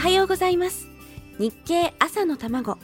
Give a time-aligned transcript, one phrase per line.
[0.00, 0.88] はようございます。
[1.38, 2.78] 日経朝の卵。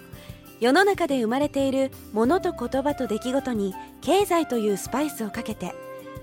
[0.61, 5.75] 世の中で生まれているものと言葉と出来事に経済というスパイスをかけて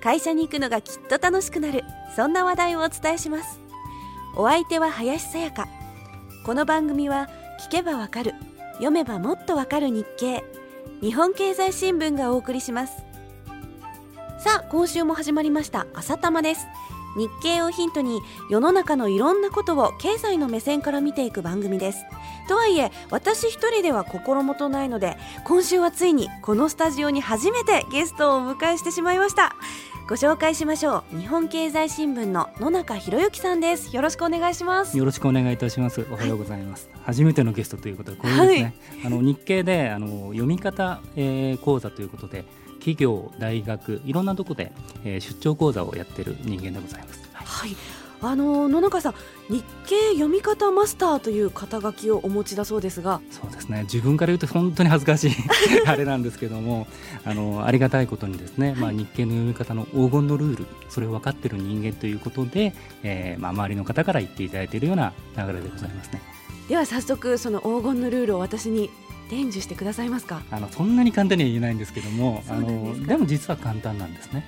[0.04, 1.84] 会社に行くのがきっと楽しくなる。
[2.16, 3.60] そんな話題をお伝えします。
[4.36, 5.68] お相手は林さやか。
[6.46, 7.28] この番組は
[7.60, 8.36] 聞けばわかる。
[8.74, 10.44] 読めばもっとわかる日経。
[11.02, 12.98] 日本経済新聞がお送りします。
[14.38, 15.88] さあ今週も始まりました。
[15.96, 16.68] 朝玉です。
[17.16, 22.06] 日経をヒントに世の中のいろんなことを経済の目線から見ていく番組です。
[22.48, 29.56] とはいえ私一人では心もとないので今週はついにこのスタジオに初めてゲストをお迎えしてしまいました。
[30.06, 31.18] ご紹介しましょう。
[31.18, 33.96] 日本経済新聞の野中博之さんです。
[33.96, 34.98] よろしくお願いします。
[34.98, 36.06] よろしくお願いいたします。
[36.12, 38.74] おはようございます、はい、初めてのゲストということでこれですね、はい、
[39.06, 42.44] あの日経であの読み方、えー、講座ということで
[42.84, 44.74] 企業大学いろんなとこで、
[45.06, 47.30] えー、出張講座をやってる人間でございます。
[47.32, 47.78] はい、はい。
[48.22, 49.14] あの野中さん
[49.50, 53.22] 日経読み方マスターという肩書きをお持ちだそうですが。
[53.32, 53.84] そうですね。
[53.84, 55.32] 自分から言うと本当に恥ずかしい
[55.88, 56.88] あれなんですけども
[57.24, 66.22] あのありがたいことにですね、はい、まあ、日経の読み方の黄金のルールそれを分かっている人間ということで、えーまあ、周りの方から言っていただいているような流れでございますね。
[66.68, 68.90] では早速その黄金のルールを私に
[69.34, 70.42] 伝授してくださいますか？
[70.52, 74.46] あのそんなに簡単には言えないんですけどもあのでも実は簡単なんですね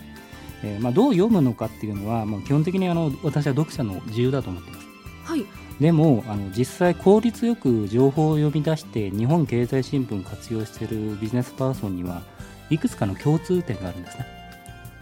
[0.63, 4.85] えーまあ、どう読むのかっていうのはもう基本的にあの私は読者の自由だと思ってます。
[5.25, 5.45] はい、
[5.79, 12.23] でもあの実際効率よく情報を読み出して日本経済新聞活用しているビジネスパーソンには
[12.69, 14.25] いくつかの共通点があるんですね。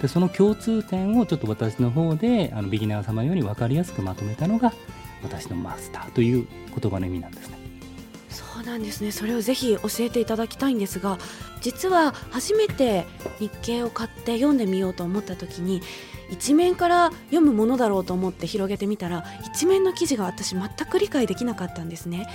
[0.01, 4.73] でその共通点をちょっと私の方であのビギナー様ように分かりやすくまとめたのが
[5.21, 6.47] 私のマスターという
[6.77, 7.62] 言葉の意味なんですね。
[8.33, 9.11] そうなんですね。
[9.11, 11.17] それをぜひ教えていただきたいんですが
[11.61, 13.05] 実は初めて
[13.39, 15.81] 日経を買って読んでみようと思った時に
[16.29, 22.27] 一面から読むものだろうと思って広げてみたら一面の記事が私全く理解できなかったんですね。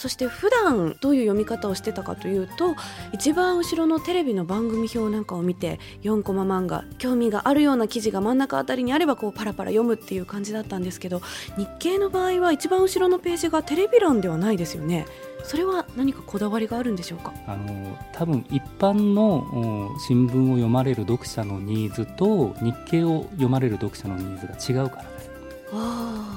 [0.00, 2.74] そして普段どういう読み方をしてたかというと
[3.12, 11.20] 一番後ろのテレビの番組表なんかを見て4コマ漫画興味があるような記事が真ん中あたりにあればこうパラパラ読むっていう感じだったんですけど
[11.58, 15.04] 日経の場合は一番後ろのページがテレビ欄ではないですよね。
[15.44, 17.34] それは何かこだわりがあるんでしょうか？
[17.46, 25.30] あの多分一般の新聞を読まれる読者のニーズと日経を読まれる読者のニーズが違うからです。
[25.74, 26.29] あ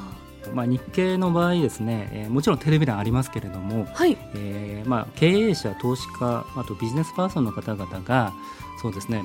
[0.54, 8.34] まあ、日経の場合ですね、えー、もちろんテレビ欄ありますけれども、はいえーまあ、経営者投資家あとビジネスパーソンの方々が
[8.82, 9.24] そうですね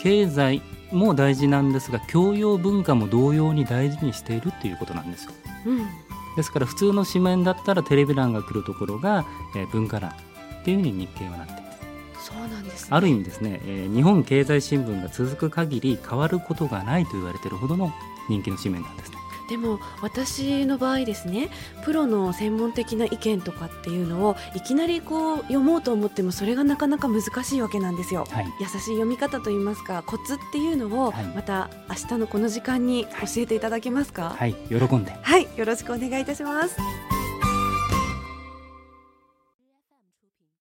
[0.00, 5.32] 経済も大事なんですが教養文化も同様に大事にしているということなんですよ。
[5.66, 5.86] うん、
[6.36, 10.14] ですから普通の紙面だったらテレビ欄が来るところが、えー、文化欄っ
[10.64, 11.80] ていうふうに日経はなっています。
[12.26, 17.92] そうなんです、ね、ある意味ですね、えー、日本経済新聞が続く限り変わることがないと言われているほどの
[18.28, 19.18] 人気の紙面なんですね。
[19.50, 21.50] でも私の場合ですね
[21.84, 34.36] プロの専門的な意見とかっていうのをいきなりこう読もうと思ってもそれがなかなか難しいわけなんですよ、はい、優しい読み方といいますかコツっていうのをまた明日のこの時間に教えていただけますか？
[34.38, 35.12] はい、はい、喜んで。
[35.20, 35.48] はい。
[35.56, 36.76] よろしくお願いいたします